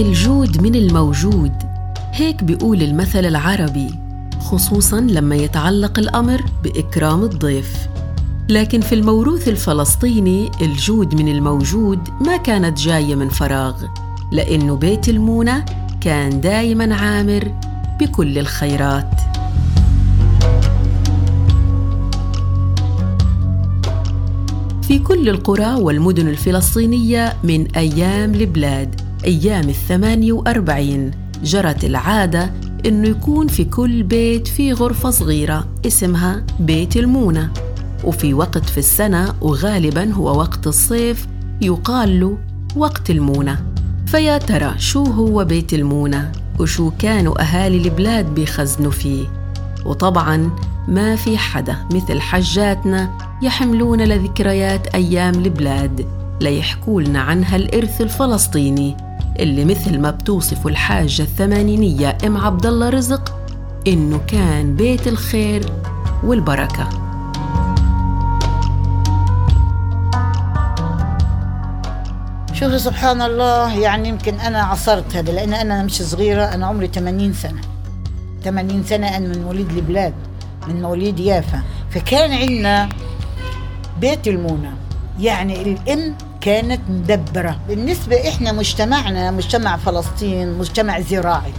[0.00, 1.52] الجود من الموجود.
[2.12, 3.94] هيك بيقول المثل العربي
[4.40, 7.88] خصوصا لما يتعلق الأمر بإكرام الضيف.
[8.48, 13.84] لكن في الموروث الفلسطيني الجود من الموجود ما كانت جاية من فراغ
[14.32, 15.64] لأنه بيت المونة
[16.00, 17.52] كان دايما عامر
[18.00, 19.20] بكل الخيرات.
[24.82, 31.10] في كل القرى والمدن الفلسطينية من أيام البلاد أيام الثمانية وأربعين.
[31.44, 32.52] جرت العادة
[32.86, 37.50] إنه يكون في كل بيت في غرفة صغيرة اسمها بيت المونة.
[38.04, 41.26] وفي وقت في السنة وغالبا هو وقت الصيف
[41.60, 42.38] يقال له
[42.76, 43.64] وقت المونة.
[44.06, 49.26] فيا ترى شو هو بيت المونة؟ وشو كانوا أهالي البلاد بيخزنوا فيه؟
[49.86, 50.50] وطبعا
[50.88, 56.06] ما في حدا مثل حجاتنا يحملون لذكريات أيام البلاد
[56.40, 59.09] ليحكوا لنا عنها الإرث الفلسطيني.
[59.40, 63.36] اللي مثل ما بتوصف الحاجة الثمانينية أم عبد الله رزق
[63.86, 65.72] إنه كان بيت الخير
[66.24, 66.88] والبركة.
[72.52, 77.32] شوفي سبحان الله يعني يمكن أنا عصرت هذا لأن أنا مش صغيرة أنا عمري 80
[77.32, 77.60] سنة.
[78.44, 80.14] 80 سنة أنا من مواليد البلاد
[80.68, 81.62] من مواليد يافا.
[81.90, 82.88] فكان عندنا
[84.00, 84.72] بيت المونة
[85.20, 87.56] يعني الأم كانت مدبرة.
[87.68, 91.52] بالنسبة إحنا مجتمعنا مجتمع فلسطين مجتمع زراعي.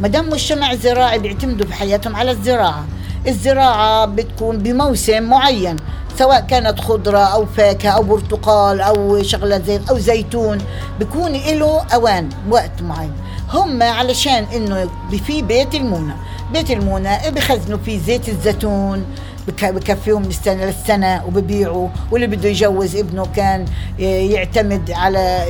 [0.00, 2.84] ما دام مجتمع زراعي بيعتمدوا بحياتهم على الزراعة.
[3.26, 5.76] الزراعة بتكون بموسم معين
[6.18, 10.58] سواء كانت خضرة أو فاكهة أو برتقال أو شغلة زي أو زيتون
[10.98, 13.12] بيكون له أوان وقت معين.
[13.52, 14.88] هم علشان إنه
[15.26, 16.16] في بيت المونة.
[16.52, 19.04] بيت المونة بخزنوا فيه زيت الزيتون
[19.48, 23.64] بكفيهم من السنة للسنة وببيعوا واللي بده يجوز ابنه كان
[23.98, 25.44] يعتمد على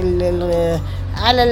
[1.16, 1.42] على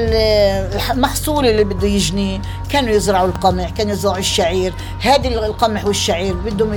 [0.90, 2.40] المحصول اللي بده يجنيه.
[2.70, 4.74] كانوا يزرعوا القمح كانوا يزرعوا الشعير.
[5.00, 6.74] هذه القمح والشعير بدهم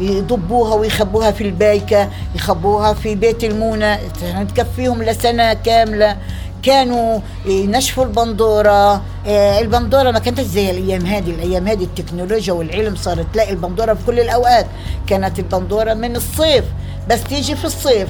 [0.00, 3.98] يضبوها ويخبوها في البايكة يخبوها في بيت المونة.
[4.56, 6.16] تكفيهم لسنة كاملة.
[6.62, 9.02] كانوا ينشفوا البندورة.
[9.26, 11.30] آه، البندورة ما كانتش زي الأيام هذه.
[11.30, 14.66] الأيام هذه التكنولوجيا والعلم صارت تلاقي البندورة في كل الأوقات.
[15.06, 16.64] كانت البندورة من الصيف
[17.08, 18.08] بس تيجي في الصيف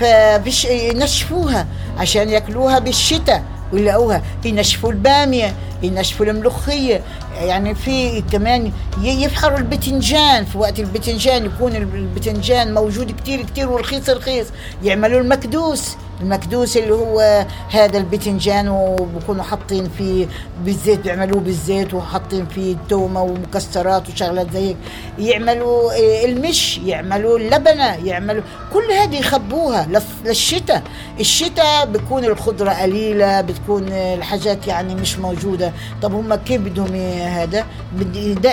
[0.00, 1.66] فبش ينشفوها
[1.98, 4.22] عشان ياكلوها بالشتاء ويلاقوها.
[4.44, 7.00] ينشفوا البامية ينشفوا الملوخية.
[7.40, 8.72] يعني في كمان
[9.02, 10.44] يفحروا البتنجان.
[10.44, 14.46] في وقت البتنجان يكون البتنجان موجود كتير كتير ورخيص رخيص
[14.82, 15.96] يعملوا المكدوس.
[16.20, 20.26] المكدوس اللي هو هذا البتنجان وبكونوا حاطين فيه
[20.64, 24.76] بالزيت بيعملوه بالزيت وحاطين فيه تومة ومكسرات وشغلات زي
[25.18, 28.42] يعملوا آه، المش يعملوا اللبنة يعملوا
[28.72, 29.88] كل هذه يخبوها
[30.24, 30.82] للشتاء.
[31.20, 35.72] الشتاء بكون الخضرة قليلة بتكون الحاجات يعني مش موجودة.
[36.02, 37.66] طب هم كيف بدهم هذا؟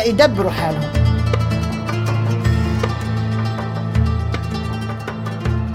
[0.06, 1.17] يدبروا حالهم.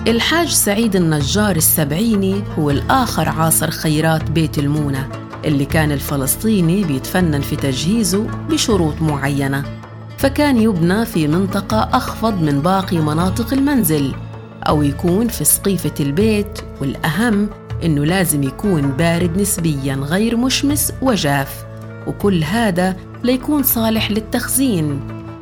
[0.08, 5.08] الحاج سعيد النجار السبعيني هو الآخر عاصر خيرات بيت المونة
[5.44, 9.64] اللي كان الفلسطيني بيتفنن في تجهيزه بشروط معينة.
[10.18, 14.14] فكان يبنى في منطقة أخفض من باقي مناطق المنزل
[14.68, 17.48] أو يكون في سقيفة البيت والأهم
[17.84, 21.64] إنه لازم يكون بارد نسبياً غير مشمس وجاف.
[22.06, 25.00] وكل هذا ليكون صالح للتخزين.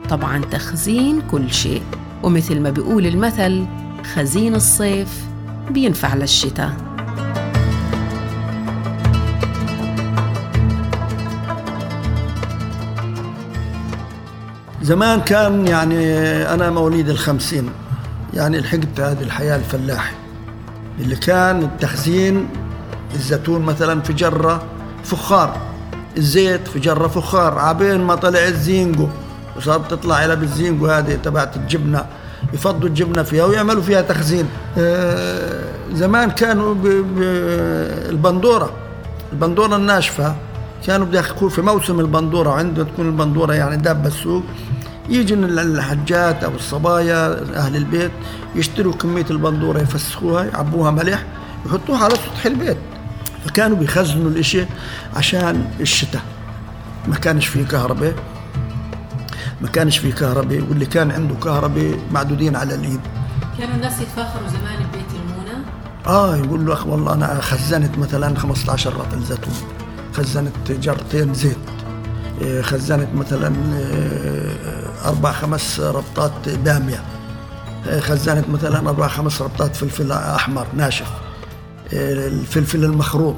[0.09, 1.83] طبعاً تخزين كل شيء.
[2.23, 3.67] ومثل ما بيقول المثل
[4.05, 5.25] خزين الصيف
[5.71, 6.73] بينفع للشتاء.
[14.83, 16.17] زمان كان يعني
[16.55, 17.71] أنا مواليد الخمسين
[18.35, 20.13] يعني لحقت هذه الحياة الفلاحة.
[20.99, 22.49] اللي كان التخزين
[23.15, 24.63] الزيتون مثلا في جرة
[25.05, 25.57] فخار
[26.17, 29.09] الزيت في جرة فخار عبين ما طلع الزينجو
[29.57, 32.07] وصارت تطلع علب الزينجو هذه تبعت الجبنة.
[32.53, 34.49] يفضوا الجبنة فيها ويعملوا فيها تخزين.
[34.79, 38.73] آه، زمان كانوا بالبندورة
[39.33, 39.77] البندورة.
[39.77, 40.35] الناشفة.
[40.87, 42.51] كانوا يكون في موسم البندورة.
[42.51, 44.43] عنده تكون البندورة يعني دابة السوق.
[45.09, 48.11] يجي الحجات أو الصبايا أهل البيت
[48.55, 51.25] يشتروا كمية البندورة يفسخوها يعبوها ملح
[51.67, 52.77] يحطوها على سطح البيت.
[53.47, 54.65] فكانوا بيخزنوا الإشي
[55.17, 56.23] عشان الشتاء.
[57.09, 58.15] ما كانش فيه كهرباء.
[59.61, 63.01] ما كانش فيه كهرباء واللي كان عنده كهرباء معدودين على الإيد.
[63.59, 65.65] كانوا الناس يتفاخروا زمان ببيت المونة؟
[66.07, 69.55] آه يقول له أخ والله أنا خزنت مثلا 15 رطل زيتون
[70.13, 71.57] خزنت جرتين زيت
[72.61, 74.57] خزنت مثلا إيه،
[75.05, 77.03] أربع خمس ربطات دامية
[77.87, 81.11] إيه، خزنت مثلا أربع خمس ربطات فلفل أحمر ناشف
[81.93, 83.37] الفلفل المخروط.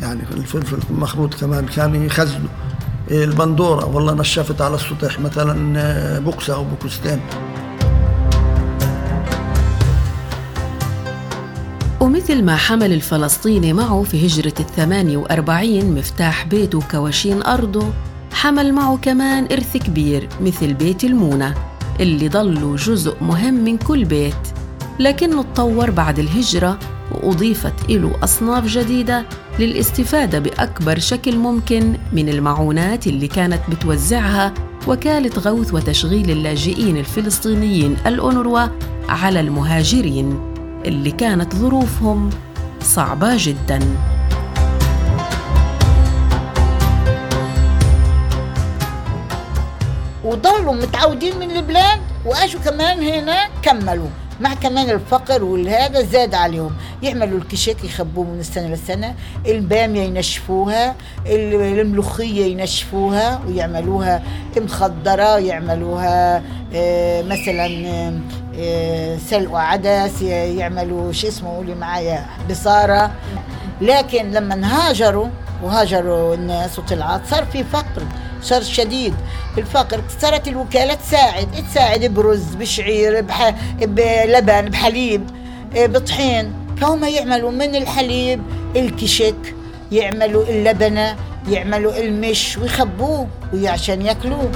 [0.00, 2.48] يعني الفلفل المخروط كمان كان يخزنوا
[3.10, 3.84] البندورة.
[3.84, 7.20] والله نشفت على السطح مثلا بوكسة أو بوكستين
[12.00, 17.86] ومثل ما حمل الفلسطيني معه في هجرة الثمانية وأربعين مفتاح بيته وكواشين أرضه
[18.32, 21.54] حمل معه كمان إرث كبير مثل بيت المونة
[22.00, 24.34] اللي ضلوا جزء مهم من كل بيت.
[25.00, 26.78] لكنه تطور بعد الهجرة
[27.10, 29.24] وأضيفت له أصناف جديدة
[29.58, 34.54] للاستفادة بأكبر شكل ممكن من المعونات اللي كانت بتوزعها
[34.88, 38.66] وكالة غوث وتشغيل اللاجئين الفلسطينيين الأونروا
[39.08, 40.40] على المهاجرين
[40.86, 42.30] اللي كانت ظروفهم
[42.82, 43.80] صعبة جداً.
[50.24, 54.08] وضلوا متعودين من البلاد وأجوا كمان هنا كملوا
[54.40, 56.70] مع كمان الفقر والهذا زاد عليهم.
[57.02, 59.14] يعملوا الكشك يخبوه من السنة للسنة
[59.46, 60.94] الباميه ينشفوها
[61.26, 64.22] الملوخية ينشفوها ويعملوها
[64.56, 66.42] مخضره يعملوها
[66.74, 67.66] آه، مثلا
[68.58, 73.10] آه، سلق عدس يعملوا شو اسمه قولي معايا بصارة.
[73.80, 75.28] لكن لما هاجروا
[75.62, 78.02] وهاجروا الناس وطلعت صار في فقر.
[78.42, 79.14] صار شديد.
[79.58, 83.54] الفقر صارت الوكالة تساعد تساعد برز بشعير بح...
[83.80, 85.30] بلبن بحليب
[85.74, 86.52] إيه، بطحين.
[86.80, 88.42] فهم يعملوا من الحليب
[88.76, 89.54] الكشك
[89.92, 91.16] يعملوا اللبنة
[91.48, 93.28] يعملوا المش ويخبوه
[93.64, 94.50] عشان ياكلوه.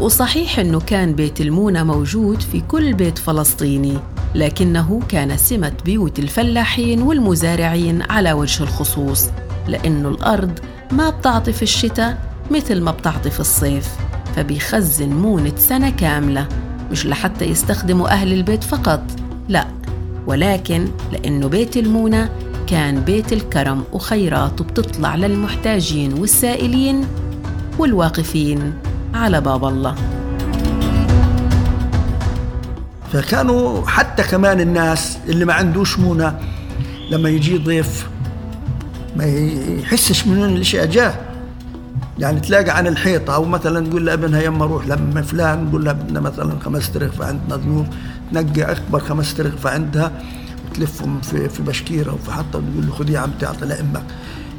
[0.00, 3.98] وصحيح إنه كان بيت المونة موجود في كل بيت فلسطيني.
[4.34, 9.28] لكنه كان سمة بيوت الفلاحين والمزارعين على وجه الخصوص
[9.68, 10.58] لأنه الأرض
[10.92, 12.18] ما بتعطي في الشتاء
[12.50, 13.88] مثل ما بتعطي في الصيف
[14.36, 16.48] فبيخزن مونة سنة كاملة
[16.90, 19.02] مش لحتى يستخدموا أهل البيت فقط
[19.48, 19.66] لا
[20.26, 22.30] ولكن لأنه بيت المونة
[22.66, 27.06] كان بيت الكرم وخيراته بتطلع للمحتاجين والسائلين
[27.78, 28.72] والواقفين
[29.14, 30.17] على باب الله.
[33.12, 36.38] فكانوا حتى كمان الناس اللي ما عندوش مونة
[37.10, 38.06] لما يجي ضيف
[39.16, 41.14] ما يحسش من الشيء جاه
[42.18, 46.20] يعني تلاقي عن الحيطة أو مثلا تقول لابنها يما روح لما فلان نقول لها بدنا
[46.20, 47.86] مثلا خمس ترغفة عندنا ضيوف
[48.32, 50.12] تنقي أكبر خمس ترغفة عندها
[50.70, 54.04] وتلفهم في في بشكيرة وفي حطة وتقول له خذي عم تعطي لأمك.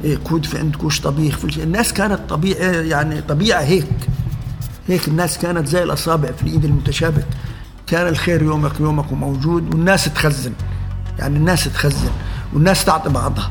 [0.04, 3.86] إيه كود في عندكوش طبيخ في الناس كانت طبيعة يعني طبيعة هيك.
[4.88, 7.26] هيك الناس كانت زي الأصابع في الإيد المتشابك.
[7.90, 10.52] كان الخير يومك يومك وموجود والناس تخزن.
[11.18, 12.10] يعني الناس تخزن
[12.52, 13.50] والناس تعطي بعضها.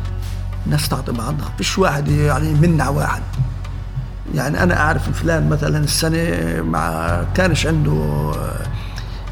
[0.65, 1.51] الناس تعطي بعضها.
[1.57, 3.21] فيش واحد يعني منع واحد.
[4.35, 8.31] يعني أنا أعرف فلان مثلا السنة ما كانش عنده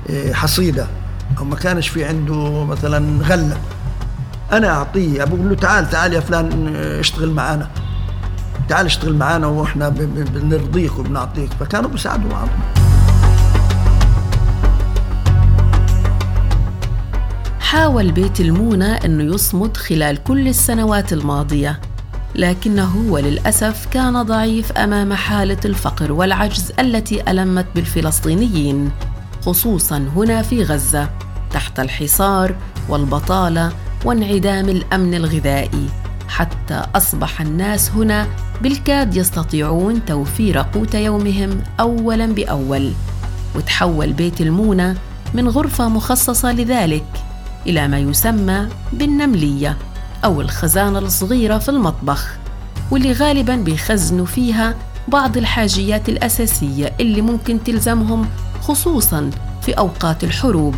[0.10, 0.88] آه، حصيدة
[1.38, 3.58] أو ما كانش في عنده مثلا غلة.
[4.52, 7.70] أنا أعطيه بقول له تعال تعال يا فلان آه، اشتغل معانا.
[8.70, 11.50] تعال اشتغل معانا وإحنا بنرضيك وبنعطيك.
[11.60, 12.87] فكانوا بيساعدوا بعضهم.
[17.68, 21.82] حاول بيت المونة أنه يصمد خلال كل السنوات الماضية
[22.36, 28.92] لكنه وللأسف كان ضعيف أمام حالة الفقر والعجز التي ألمت بالفلسطينيين
[29.46, 31.10] خصوصا هنا في غزة
[31.52, 32.56] تحت الحصار
[32.90, 33.72] والبطالة
[34.06, 35.90] وانعدام الأمن الغذائي
[36.28, 38.28] حتى أصبح الناس هنا
[38.62, 42.92] بالكاد يستطيعون توفير قوت يومهم أولا بأول
[43.56, 44.96] وتحول بيت المونة
[45.34, 47.27] من غرفة مخصصة لذلك
[47.66, 49.78] إلى ما يسمى بالنملية
[50.26, 52.38] أو الخزانة الصغيرة في المطبخ
[52.92, 54.76] واللي غالباً بيخزنوا فيها
[55.08, 58.30] بعض الحاجيات الأساسية اللي ممكن تلزمهم
[58.62, 59.30] خصوصاً
[59.62, 60.76] في أوقات الحروب.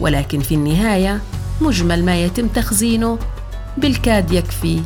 [0.00, 1.20] ولكن في النهاية
[1.60, 3.18] مجمل ما يتم تخزينه
[3.76, 4.82] بالكاد يكفي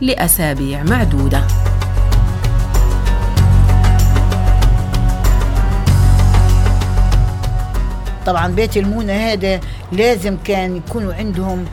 [0.00, 1.46] لأسابيع معدودة.
[8.28, 9.60] طبعا بيت المونة هذا
[9.92, 11.64] لازم كان يكونوا عندهم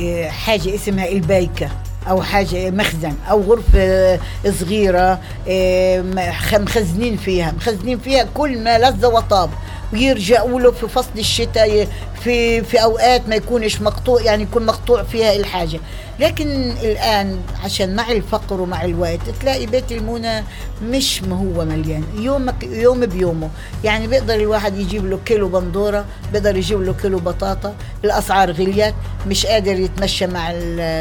[0.00, 1.68] آه، حاجة اسمها البايكة
[2.08, 4.18] أو حاجة مخزن أو غرفة
[4.60, 6.04] صغيرة آه،
[6.52, 7.52] مخزنين فيها.
[7.52, 9.50] مخزنين فيها كل ما لذ وطاب.
[9.94, 11.88] ويرجعوا له في فصل الشتاء
[12.24, 15.80] في في أوقات ما يكونش مقطوع يعني يكون مقطوع فيها الحاجة.
[16.20, 20.44] لكن الآن عشان مع الفقر ومع الوقت تلاقي بيت المونة
[20.82, 22.04] مش ما هو مليان.
[22.16, 23.50] يومك يوم بيومه.
[23.84, 27.74] يعني بيقدر الواحد يجيب له كيلو بندورة بيقدر يجيب له كيلو بطاطا.
[28.04, 28.94] الأسعار غليت
[29.26, 30.50] مش قادر يتمشى مع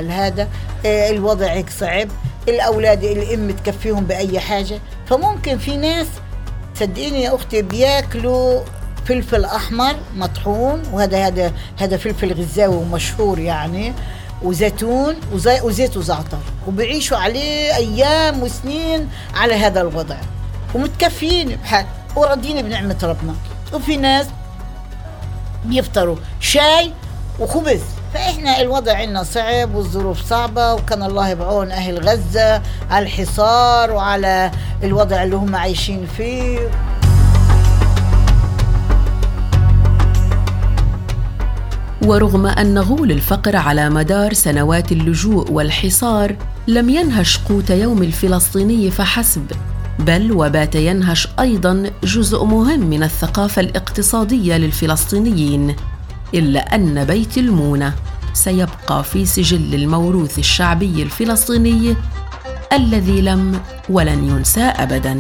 [0.10, 0.48] هذا.
[0.86, 2.08] آه، الوضع هيك صعب.
[2.48, 4.80] الأولاد الأم تكفيهم بأي حاجة.
[5.06, 6.08] فممكن في ناس
[6.80, 8.62] صدقيني يا أختي بياكلوا
[9.06, 13.94] فلفل أحمر مطحون وهذا هذا هذا فلفل غزاوي ومشهور يعني
[14.42, 16.38] وزيتون وزي وزيت وزعتر.
[16.68, 20.18] وبيعيشوا عليه أيام وسنين على هذا الوضع.
[20.76, 23.36] ومتكفيين بحال وراضيين بنعمة ربنا.
[23.74, 24.28] وفي ناس
[25.66, 26.92] بيفطروا شاي
[27.40, 27.82] وخبز.
[28.14, 34.52] فإحنا الوضع عندنا صعب والظروف صعبة وكان الله بعون أهل غزة على الحصار وعلى
[34.84, 36.70] الوضع اللي هم عايشين فيه.
[42.04, 46.36] ورغم ان غول الفقر على مدار سنوات اللجوء والحصار
[46.68, 49.52] لم ينهش قوت يوم الفلسطيني فحسب
[50.00, 55.76] بل وبات ينهش أيضا جزء مهم من الثقافة الاقتصادية للفلسطينيين
[56.34, 57.94] إلا أن بيت المونة
[58.34, 61.96] سيبقى في سجل الموروث الشعبي الفلسطيني
[62.74, 65.18] الذي لم ولن ينسى ابدا.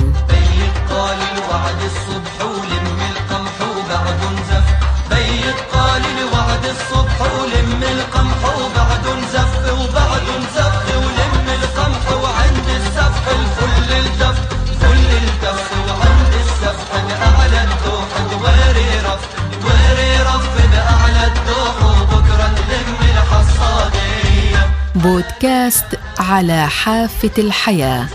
[25.03, 28.07] بودكاست على حافة الحياة.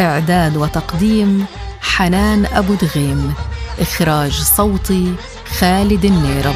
[0.00, 1.46] إعداد وتقديم
[1.80, 3.34] حنان أبو دغيم.
[3.80, 5.14] إخراج صوتي
[5.58, 6.54] خالد النيرب.